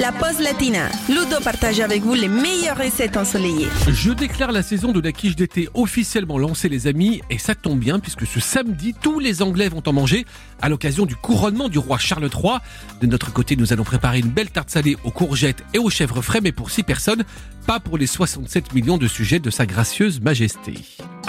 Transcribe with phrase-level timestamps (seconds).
[0.00, 0.88] La pause latina.
[1.10, 3.68] Ludo partage avec vous les meilleures recettes ensoleillées.
[3.86, 7.78] Je déclare la saison de la quiche d'été officiellement lancée les amis et ça tombe
[7.78, 10.24] bien puisque ce samedi tous les Anglais vont en manger
[10.62, 12.60] à l'occasion du couronnement du roi Charles III.
[13.02, 16.22] De notre côté nous allons préparer une belle tarte salée aux courgettes et aux chèvres
[16.22, 17.24] frais mais pour 6 personnes,
[17.66, 20.76] pas pour les 67 millions de sujets de sa gracieuse majesté.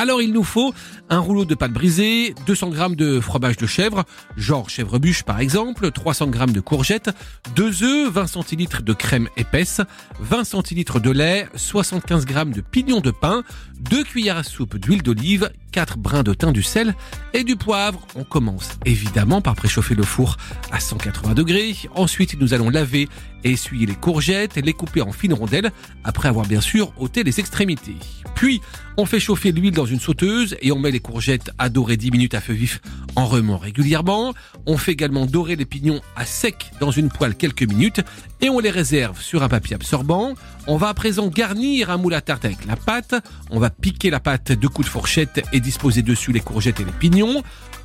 [0.02, 0.74] Alors il nous faut
[1.12, 4.04] un rouleau de pâte brisée, 200 g de fromage de chèvre,
[4.36, 7.12] genre chèvre bûche par exemple, 300 g de courgettes,
[7.56, 9.80] 2 œufs, 20 centilitres de crème épaisse,
[10.20, 13.44] 20 centilitres de lait, 75 g de pignon de pain,
[13.82, 16.96] 2 cuillères à soupe d'huile d'olive, 4 brins de thym, du sel
[17.34, 18.08] et du poivre.
[18.16, 20.38] On commence évidemment par préchauffer le four
[20.72, 21.76] à 180 degrés.
[21.94, 23.08] Ensuite, nous allons laver
[23.44, 25.72] et essuyer les courgettes et les couper en fines rondelles
[26.04, 27.96] après avoir bien sûr ôté les extrémités.
[28.36, 28.62] Puis,
[28.98, 32.12] on fait chauffer l'huile dans une sauteuse et on met les courgettes à dorer 10
[32.12, 32.82] minutes à feu vif
[33.16, 34.34] en remuant régulièrement.
[34.66, 38.02] On fait également dorer les pignons à sec dans une poêle quelques minutes
[38.42, 40.34] et on les réserve sur un papier absorbant.
[40.68, 43.16] On va à présent garnir un moule à tarte avec la pâte.
[43.50, 46.86] On va piquer la pâte de coups de fourchette et disposer dessus les courgettes et
[46.86, 47.42] les pignons.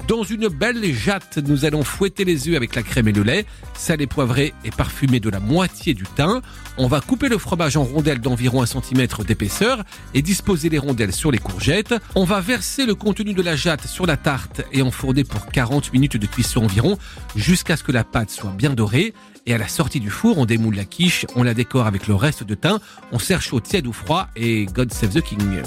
[0.09, 3.45] Dans une belle jatte, nous allons fouetter les œufs avec la crème et le lait,
[3.75, 6.43] salé, poivré et parfumé de la moitié du thym.
[6.79, 9.83] On va couper le fromage en rondelles d'environ 1 cm d'épaisseur
[10.15, 11.95] et disposer les rondelles sur les courgettes.
[12.15, 15.93] On va verser le contenu de la jatte sur la tarte et enfourner pour 40
[15.93, 16.99] minutes de cuisson environ
[17.35, 19.15] jusqu'à ce que la pâte soit bien dorée.
[19.47, 22.15] Et à la sortie du four, on démoule la quiche, on la décore avec le
[22.15, 22.81] reste de thym,
[23.13, 25.63] on sert chaud, tiède ou froid et God save the king.